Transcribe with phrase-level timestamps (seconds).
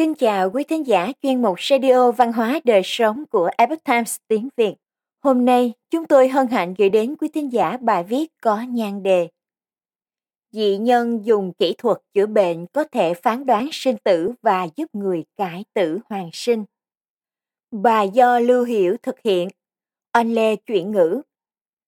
[0.00, 4.16] Kính chào quý thính giả chuyên mục Radio Văn hóa Đời Sống của Epoch Times
[4.28, 4.74] tiếng Việt.
[5.22, 9.02] Hôm nay, chúng tôi hân hạnh gửi đến quý thính giả bài viết có nhan
[9.02, 9.28] đề
[10.52, 14.86] Dị nhân dùng kỹ thuật chữa bệnh có thể phán đoán sinh tử và giúp
[14.92, 16.64] người cải tử hoàn sinh.
[17.70, 19.48] Bài do Lưu Hiểu thực hiện.
[20.12, 21.22] Anh Lê chuyển ngữ.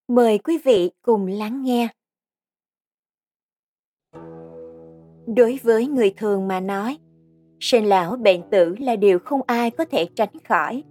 [0.08, 1.88] Mời quý vị cùng lắng nghe.
[5.36, 6.98] Đối với người thường mà nói,
[7.62, 10.82] sinh lão bệnh tử là điều không ai có thể tránh khỏi.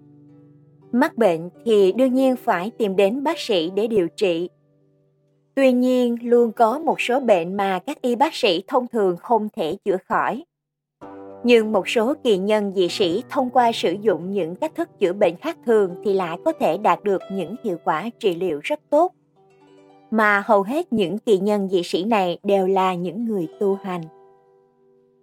[0.92, 4.50] Mắc bệnh thì đương nhiên phải tìm đến bác sĩ để điều trị.
[5.56, 9.48] Tuy nhiên, luôn có một số bệnh mà các y bác sĩ thông thường không
[9.56, 10.44] thể chữa khỏi.
[11.44, 15.14] Nhưng một số kỳ nhân dị sĩ thông qua sử dụng những cách thức chữa
[15.14, 18.80] bệnh khác thường thì lại có thể đạt được những hiệu quả trị liệu rất
[18.90, 19.14] tốt.
[20.12, 24.02] Mà hầu hết những kỳ nhân dị sĩ này đều là những người tu hành.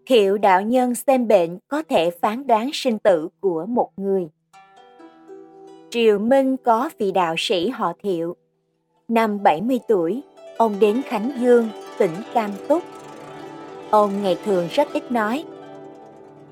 [0.09, 4.28] Thiệu đạo nhân xem bệnh có thể phán đoán sinh tử của một người.
[5.91, 8.36] Triều Minh có vị đạo sĩ họ Thiệu.
[9.09, 10.23] Năm 70 tuổi,
[10.56, 12.83] ông đến Khánh Dương, tỉnh Cam Túc.
[13.91, 15.45] Ông ngày thường rất ít nói.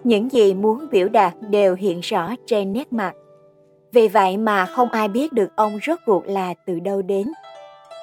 [0.04, 3.14] Những gì muốn biểu đạt đều hiện rõ trên nét mặt.
[3.92, 7.26] Vì vậy mà không ai biết được ông rốt cuộc là từ đâu đến.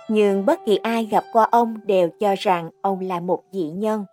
[0.09, 4.05] Nhưng bất kỳ ai gặp qua ông đều cho rằng ông là một dị nhân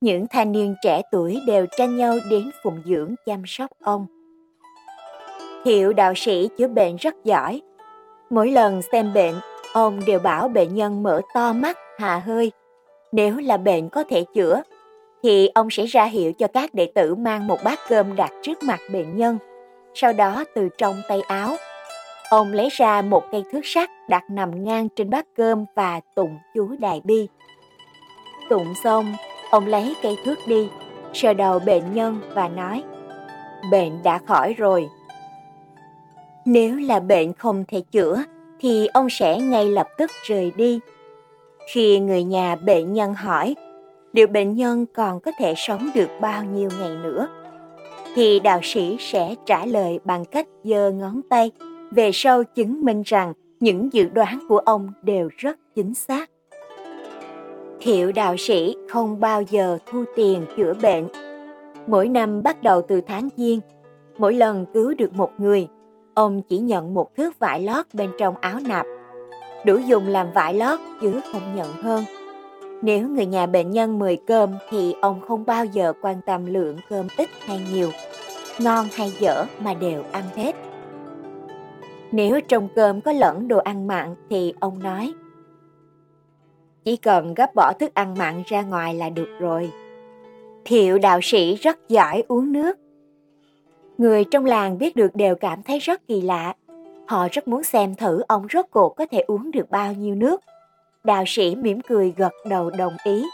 [0.00, 4.06] những thanh niên trẻ tuổi đều tranh nhau đến phụng dưỡng chăm sóc ông.
[5.64, 7.62] Hiệu đạo sĩ chữa bệnh rất giỏi.
[8.30, 9.34] Mỗi lần xem bệnh,
[9.72, 12.52] ông đều bảo bệnh nhân mở to mắt, hà hơi.
[13.12, 14.62] Nếu là bệnh có thể chữa,
[15.22, 18.62] thì ông sẽ ra hiệu cho các đệ tử mang một bát cơm đặt trước
[18.62, 19.38] mặt bệnh nhân.
[19.94, 21.56] Sau đó từ trong tay áo,
[22.30, 26.38] ông lấy ra một cây thước sắt đặt nằm ngang trên bát cơm và tụng
[26.54, 27.28] chú đại bi.
[28.48, 29.14] Tụng xong,
[29.50, 30.68] Ông lấy cây thước đi,
[31.14, 32.82] sờ đầu bệnh nhân và nói,
[33.70, 34.88] bệnh đã khỏi rồi.
[36.44, 38.22] Nếu là bệnh không thể chữa,
[38.60, 40.80] thì ông sẽ ngay lập tức rời đi.
[41.72, 43.54] Khi người nhà bệnh nhân hỏi,
[44.12, 47.28] liệu bệnh nhân còn có thể sống được bao nhiêu ngày nữa?
[48.14, 51.50] Thì đạo sĩ sẽ trả lời bằng cách giơ ngón tay,
[51.90, 56.29] về sau chứng minh rằng những dự đoán của ông đều rất chính xác.
[57.82, 61.08] Thiệu đạo sĩ không bao giờ thu tiền chữa bệnh.
[61.86, 63.60] Mỗi năm bắt đầu từ tháng Giêng,
[64.18, 65.68] mỗi lần cứu được một người,
[66.14, 68.86] ông chỉ nhận một thước vải lót bên trong áo nạp.
[69.66, 72.04] Đủ dùng làm vải lót chứ không nhận hơn.
[72.82, 76.76] Nếu người nhà bệnh nhân mời cơm thì ông không bao giờ quan tâm lượng
[76.88, 77.90] cơm ít hay nhiều,
[78.58, 80.56] ngon hay dở mà đều ăn hết.
[82.12, 85.12] Nếu trong cơm có lẫn đồ ăn mặn thì ông nói
[86.84, 89.70] chỉ cần gấp bỏ thức ăn mặn ra ngoài là được rồi.
[90.64, 92.78] Thiệu đạo sĩ rất giỏi uống nước.
[93.98, 96.54] Người trong làng biết được đều cảm thấy rất kỳ lạ.
[97.06, 100.40] Họ rất muốn xem thử ông rốt cuộc có thể uống được bao nhiêu nước.
[101.04, 103.24] Đạo sĩ mỉm cười gật đầu đồng ý.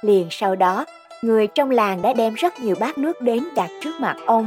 [0.00, 0.84] Liền sau đó,
[1.22, 4.46] người trong làng đã đem rất nhiều bát nước đến đặt trước mặt ông.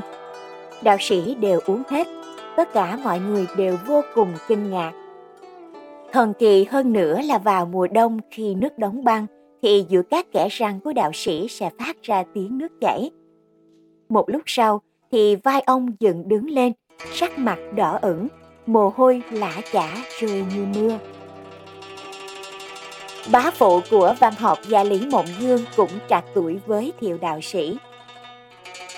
[0.82, 2.08] Đạo sĩ đều uống hết,
[2.56, 4.92] tất cả mọi người đều vô cùng kinh ngạc.
[6.14, 9.26] Thần kỳ hơn nữa là vào mùa đông khi nước đóng băng
[9.62, 13.12] thì giữa các kẽ răng của đạo sĩ sẽ phát ra tiếng nước chảy.
[14.10, 14.82] Một lúc sau
[15.12, 16.74] thì vai ông dựng đứng lên,
[17.14, 18.28] sắc mặt đỏ ửng,
[18.66, 20.98] mồ hôi lã chả rơi như mưa.
[23.32, 27.42] Bá phụ của văn học gia Lý Mộng Dương cũng trạc tuổi với thiệu đạo
[27.42, 27.78] sĩ.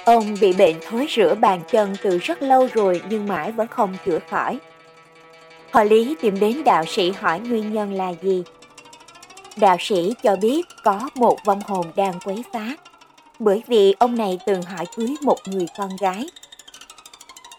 [0.06, 3.94] Ông bị bệnh thối rửa bàn chân từ rất lâu rồi nhưng mãi vẫn không
[4.06, 4.60] chữa khỏi.
[5.76, 8.44] Họ Lý tìm đến đạo sĩ hỏi nguyên nhân là gì.
[9.58, 12.76] Đạo sĩ cho biết có một vong hồn đang quấy phá,
[13.40, 16.28] bởi vì ông này từng hỏi cưới một người con gái.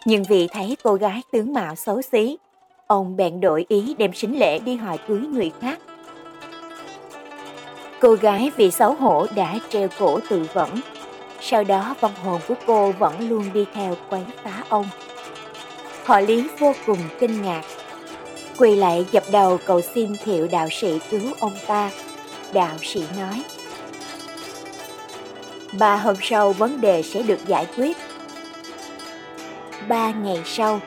[0.04, 2.38] Nhưng vì thấy cô gái tướng mạo xấu xí,
[2.86, 5.78] ông bèn đổi ý đem sính lễ đi hỏi cưới người khác.
[8.00, 10.70] Cô gái vì xấu hổ đã treo cổ tự vẫn,
[11.40, 14.86] sau đó vong hồn của cô vẫn luôn đi theo quấy phá ông.
[16.04, 17.62] Họ Lý vô cùng kinh ngạc
[18.58, 21.90] quỳ lại dập đầu cầu xin thiệu đạo sĩ cứu ông ta.
[22.52, 23.42] Đạo sĩ nói,
[25.78, 27.96] Ba hôm sau vấn đề sẽ được giải quyết.
[29.88, 30.80] Ba ngày sau,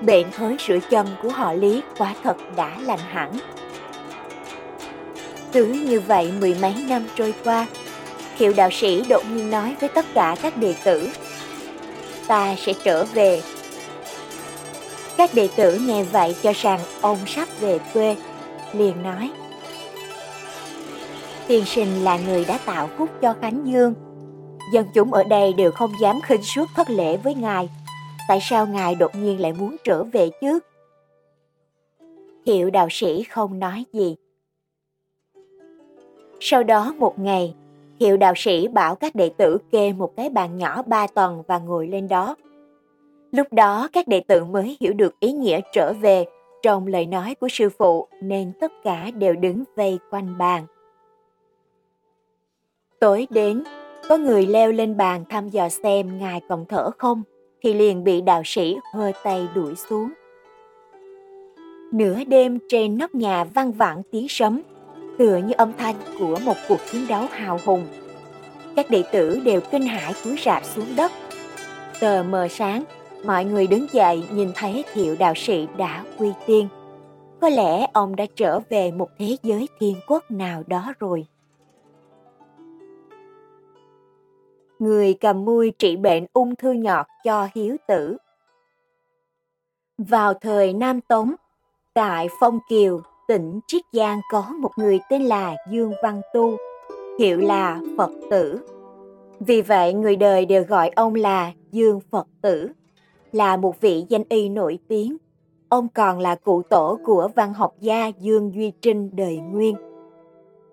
[0.00, 3.32] bệnh thối rửa chân của họ Lý quả thật đã lành hẳn.
[5.52, 7.66] Cứ như vậy mười mấy năm trôi qua,
[8.38, 11.08] thiệu đạo sĩ đột nhiên nói với tất cả các đệ tử,
[12.26, 13.42] ta sẽ trở về
[15.18, 18.16] các đệ tử nghe vậy cho rằng ông sắp về quê,
[18.72, 19.30] liền nói.
[21.46, 23.94] Tiên sinh là người đã tạo phúc cho Khánh Dương.
[24.72, 27.68] Dân chúng ở đây đều không dám khinh suất thất lễ với ngài.
[28.28, 30.58] Tại sao ngài đột nhiên lại muốn trở về chứ?
[32.46, 34.16] Thiệu đạo sĩ không nói gì.
[36.40, 37.54] Sau đó một ngày,
[38.00, 41.58] Thiệu đạo sĩ bảo các đệ tử kê một cái bàn nhỏ ba tầng và
[41.58, 42.36] ngồi lên đó.
[43.32, 46.24] Lúc đó các đệ tử mới hiểu được ý nghĩa trở về
[46.62, 50.66] trong lời nói của sư phụ nên tất cả đều đứng vây quanh bàn.
[53.00, 53.64] Tối đến,
[54.08, 57.22] có người leo lên bàn thăm dò xem ngài còn thở không,
[57.62, 60.12] thì liền bị đạo sĩ hơ tay đuổi xuống.
[61.92, 64.62] Nửa đêm trên nóc nhà vang vẳng tiếng sấm,
[65.18, 67.86] tựa như âm thanh của một cuộc chiến đấu hào hùng.
[68.76, 71.12] Các đệ tử đều kinh hãi cúi rạp xuống đất.
[72.00, 72.84] Tờ mờ sáng,
[73.24, 76.68] mọi người đứng dậy nhìn thấy thiệu đạo sĩ đã quy tiên.
[77.40, 81.26] Có lẽ ông đã trở về một thế giới thiên quốc nào đó rồi.
[84.78, 88.16] Người cầm mui trị bệnh ung thư nhọt cho hiếu tử.
[89.98, 91.34] Vào thời Nam Tống,
[91.94, 96.56] tại Phong Kiều, tỉnh Triết Giang có một người tên là Dương Văn Tu,
[97.18, 98.60] hiệu là Phật tử.
[99.40, 102.70] Vì vậy người đời đều gọi ông là Dương Phật tử,
[103.32, 105.16] là một vị danh y nổi tiếng.
[105.68, 109.76] Ông còn là cụ tổ của văn học gia Dương Duy Trinh đời Nguyên.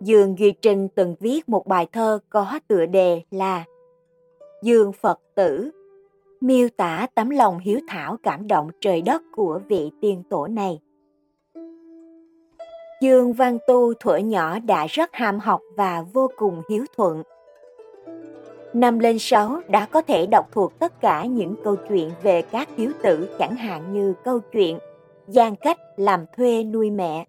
[0.02, 3.66] Dương Duy Trinh từng viết một bài thơ có tựa đề là
[4.64, 5.72] Dương Phật tử,
[6.42, 10.80] miêu tả tấm lòng hiếu thảo cảm động trời đất của vị tiên tổ này.
[13.02, 17.24] Dương Văn Tu thuở nhỏ đã rất ham học và vô cùng hiếu thuận.
[18.76, 22.70] Năm lên sáu đã có thể đọc thuộc tất cả những câu chuyện về các
[22.78, 24.80] hiếu tử chẳng hạn như câu chuyện
[25.28, 27.26] gian cách làm thuê nuôi mẹ.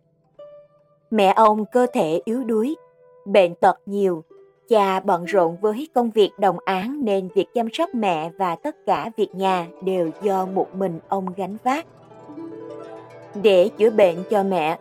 [1.11, 2.75] Mẹ ông cơ thể yếu đuối,
[3.25, 4.25] bệnh tật nhiều,
[4.69, 8.77] cha bận rộn với công việc đồng án nên việc chăm sóc mẹ và tất
[8.87, 11.87] cả việc nhà đều do một mình ông gánh vác.
[13.43, 14.79] Để chữa bệnh cho mẹ,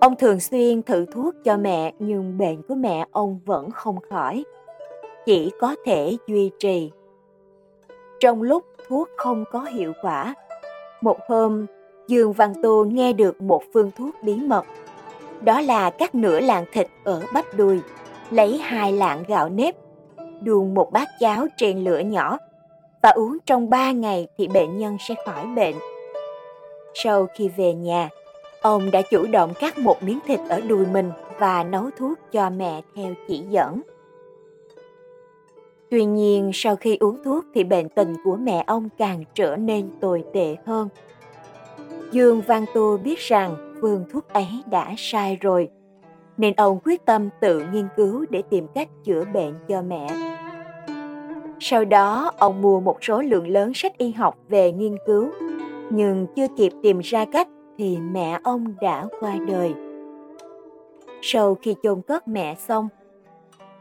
[0.00, 4.44] Ông thường xuyên thử thuốc cho mẹ nhưng bệnh của mẹ ông vẫn không khỏi,
[5.26, 6.90] chỉ có thể duy trì.
[8.20, 10.34] Trong lúc thuốc không có hiệu quả,
[11.00, 11.66] một hôm
[12.08, 14.64] Dương Văn Tô nghe được một phương thuốc bí mật.
[15.40, 17.80] Đó là cắt nửa lạng thịt ở bắp đùi,
[18.30, 19.74] lấy hai lạng gạo nếp,
[20.42, 22.38] đun một bát cháo trên lửa nhỏ
[23.02, 25.74] và uống trong ba ngày thì bệnh nhân sẽ khỏi bệnh.
[26.94, 28.08] Sau khi về nhà,
[28.60, 32.50] Ông đã chủ động cắt một miếng thịt ở đùi mình và nấu thuốc cho
[32.50, 33.80] mẹ theo chỉ dẫn.
[35.90, 39.90] Tuy nhiên, sau khi uống thuốc thì bệnh tình của mẹ ông càng trở nên
[40.00, 40.88] tồi tệ hơn.
[42.12, 45.68] Dương Văn Tu biết rằng phương thuốc ấy đã sai rồi,
[46.36, 50.08] nên ông quyết tâm tự nghiên cứu để tìm cách chữa bệnh cho mẹ.
[51.60, 55.28] Sau đó, ông mua một số lượng lớn sách y học về nghiên cứu,
[55.90, 57.48] nhưng chưa kịp tìm ra cách
[57.78, 59.74] thì mẹ ông đã qua đời.
[61.22, 62.88] Sau khi chôn cất mẹ xong,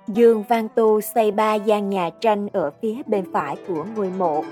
[0.08, 4.44] Dương Văn Tu xây ba gian nhà tranh ở phía bên phải của ngôi mộ,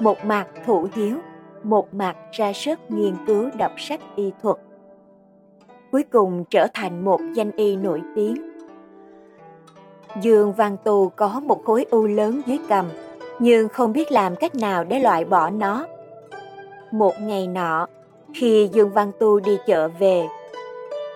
[0.00, 1.16] một mặt thủ hiếu,
[1.62, 4.56] một mặt ra sức nghiên cứu đọc sách y thuật.
[5.90, 8.34] Cuối cùng trở thành một danh y nổi tiếng.
[10.22, 12.86] Dương Văn Tu có một khối u lớn dưới cầm,
[13.38, 15.86] nhưng không biết làm cách nào để loại bỏ nó.
[16.90, 17.86] Một ngày nọ,
[18.34, 20.26] khi Dương Văn Tu đi chợ về,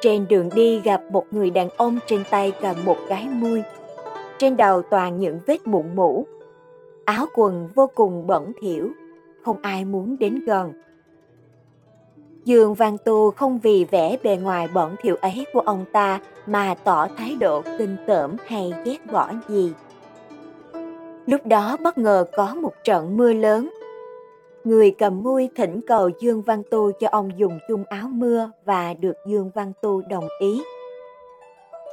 [0.00, 3.62] trên đường đi gặp một người đàn ông trên tay cầm một cái muôi.
[4.38, 6.26] Trên đầu toàn những vết mụn mũ.
[7.04, 8.90] Áo quần vô cùng bẩn thỉu,
[9.42, 10.72] không ai muốn đến gần.
[12.44, 16.74] Dương Văn Tu không vì vẻ bề ngoài bẩn thỉu ấy của ông ta mà
[16.84, 19.72] tỏ thái độ kinh tởm hay ghét bỏ gì.
[21.26, 23.68] Lúc đó bất ngờ có một trận mưa lớn
[24.66, 28.94] người cầm mui thỉnh cầu Dương Văn Tu cho ông dùng chung áo mưa và
[28.94, 30.62] được Dương Văn Tu đồng ý.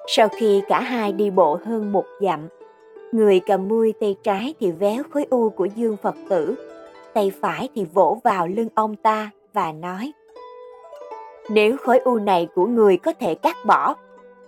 [0.08, 2.48] Sau khi cả hai đi bộ hơn một dặm,
[3.12, 6.56] người cầm mui tay trái thì véo khối u của Dương Phật tử,
[7.14, 10.12] tay phải thì vỗ vào lưng ông ta và nói
[11.50, 13.96] Nếu khối u này của người có thể cắt bỏ,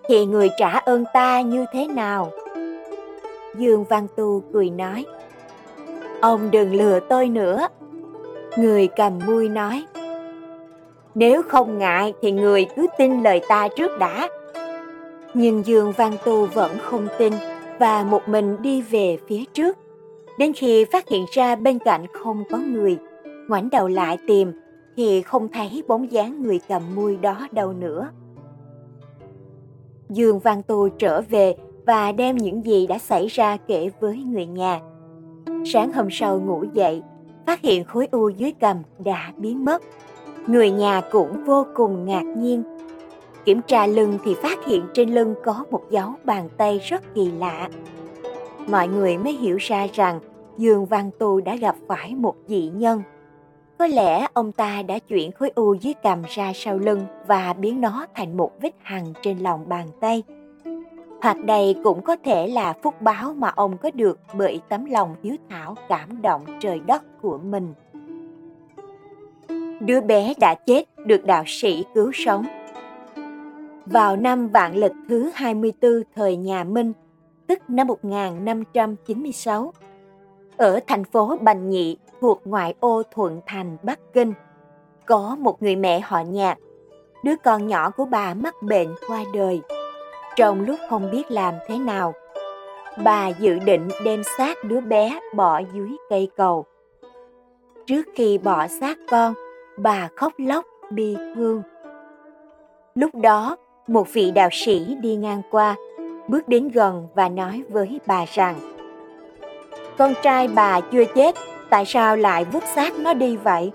[0.07, 2.31] thì người trả ơn ta như thế nào?
[3.57, 5.05] Dương Văn Tu cười nói
[6.21, 7.67] Ông đừng lừa tôi nữa,
[8.57, 9.85] Người cầm mui nói,
[11.15, 14.29] Nếu không ngại thì người cứ tin lời ta trước đã.
[15.37, 17.33] Nhưng Dương Văn Tu vẫn không tin
[17.79, 19.77] và một mình đi về phía trước.
[20.39, 22.97] Đến khi phát hiện ra bên cạnh không có người,
[23.47, 24.51] ngoảnh đầu lại tìm
[24.97, 28.09] thì không thấy bóng dáng người cầm mui đó đâu nữa.
[30.09, 34.45] Dương Văn Tu trở về và đem những gì đã xảy ra kể với người
[34.45, 34.79] nhà.
[35.65, 37.01] Sáng hôm sau ngủ dậy,
[37.45, 39.83] phát hiện khối u dưới cầm đã biến mất.
[40.47, 42.63] Người nhà cũng vô cùng ngạc nhiên.
[43.45, 47.31] Kiểm tra lưng thì phát hiện trên lưng có một dấu bàn tay rất kỳ
[47.31, 47.69] lạ.
[48.67, 50.19] Mọi người mới hiểu ra rằng
[50.57, 53.01] Dương Văn Tu đã gặp phải một dị nhân.
[53.77, 57.81] Có lẽ ông ta đã chuyển khối u dưới cằm ra sau lưng và biến
[57.81, 60.23] nó thành một vết hằn trên lòng bàn tay.
[61.21, 65.15] Hoặc đây cũng có thể là phúc báo mà ông có được bởi tấm lòng
[65.23, 67.73] hiếu thảo cảm động trời đất của mình.
[69.79, 72.45] Đứa bé đã chết, được đạo sĩ cứu sống.
[73.85, 76.93] Vào năm vạn lịch thứ 24 thời nhà Minh,
[77.47, 79.73] tức năm 1596,
[80.57, 84.33] ở thành phố Bành Nhị thuộc ngoại ô Thuận Thành, Bắc Kinh,
[85.05, 86.57] có một người mẹ họ nhạc.
[87.23, 89.61] Đứa con nhỏ của bà mắc bệnh qua đời.
[90.35, 92.13] Trong lúc không biết làm thế nào,
[93.03, 96.65] bà dự định đem xác đứa bé bỏ dưới cây cầu.
[97.85, 99.33] Trước khi bỏ xác con,
[99.77, 101.61] bà khóc lóc bi thương.
[102.95, 105.75] Lúc đó, một vị đạo sĩ đi ngang qua,
[106.27, 108.55] bước đến gần và nói với bà rằng
[109.97, 111.35] Con trai bà chưa chết,
[111.69, 113.71] tại sao lại vứt xác nó đi vậy?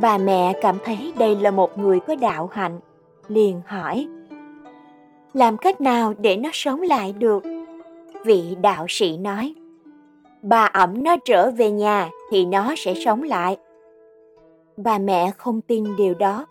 [0.00, 2.80] Bà mẹ cảm thấy đây là một người có đạo hạnh,
[3.28, 4.08] liền hỏi
[5.32, 7.42] Làm cách nào để nó sống lại được?
[8.24, 9.54] Vị đạo sĩ nói
[10.42, 13.56] Bà ẩm nó trở về nhà thì nó sẽ sống lại.
[14.76, 16.46] Bà mẹ không tin điều đó.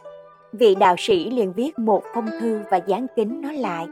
[0.54, 3.88] Vị đạo sĩ liền viết một phong thư và dán kính nó lại.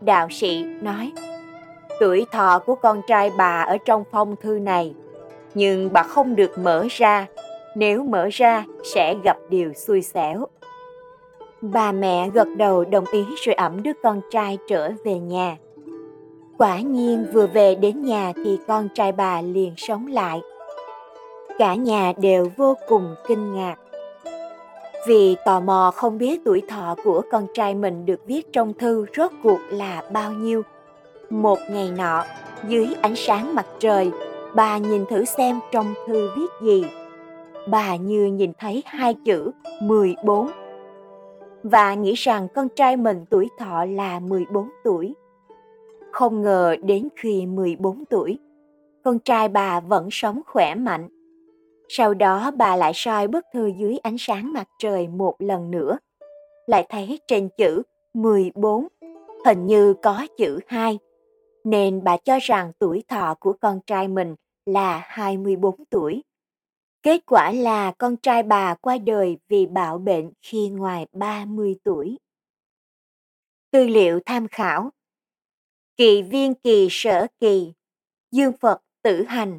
[0.00, 1.12] Đạo sĩ nói,
[2.00, 4.94] tuổi thọ của con trai bà ở trong phong thư này,
[5.54, 7.26] nhưng bà không được mở ra,
[7.76, 8.64] nếu mở ra
[8.94, 10.46] sẽ gặp điều xui xẻo.
[11.62, 15.56] Bà mẹ gật đầu đồng ý rồi ẩm đứa con trai trở về nhà.
[16.58, 20.40] Quả nhiên vừa về đến nhà thì con trai bà liền sống lại.
[21.58, 23.76] Cả nhà đều vô cùng kinh ngạc.
[25.08, 29.06] Vì tò mò không biết tuổi thọ của con trai mình được viết trong thư
[29.16, 30.62] rốt cuộc là bao nhiêu.
[31.30, 32.24] Một ngày nọ,
[32.68, 34.10] dưới ánh sáng mặt trời,
[34.54, 36.84] bà nhìn thử xem trong thư viết gì.
[37.68, 39.50] Bà như nhìn thấy hai chữ
[39.82, 40.50] 14
[41.62, 45.14] và nghĩ rằng con trai mình tuổi thọ là 14 tuổi.
[46.12, 48.38] Không ngờ đến khi 14 tuổi,
[49.04, 51.08] con trai bà vẫn sống khỏe mạnh.
[51.88, 55.98] Sau đó bà lại soi bức thư dưới ánh sáng mặt trời một lần nữa.
[56.66, 57.82] Lại thấy trên chữ
[58.14, 58.88] 14
[59.44, 60.98] hình như có chữ 2,
[61.64, 64.34] nên bà cho rằng tuổi thọ của con trai mình
[64.66, 66.22] là 24 tuổi.
[67.02, 72.18] Kết quả là con trai bà qua đời vì bạo bệnh khi ngoài 30 tuổi.
[73.70, 74.90] Tư liệu tham khảo
[75.96, 77.72] Kỳ viên kỳ sở kỳ
[78.30, 79.58] Dương Phật tử hành